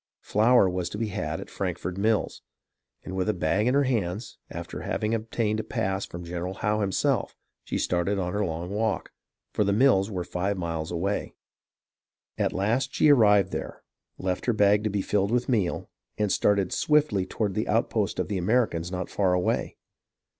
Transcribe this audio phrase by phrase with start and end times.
[0.23, 2.41] Flour was to be had at Frankford mills,
[3.05, 6.79] and with a bag in her hands, after having obtained a pass from General Howe
[6.79, 7.35] himself,
[7.65, 9.11] she started on her long walk,
[9.53, 11.35] for the mills were five miles away.
[12.35, 13.83] At last she arrived there,
[14.17, 15.87] left her bag to be filled with meal,
[16.17, 19.77] and started swiftly toward the outposts of the Americans not far away.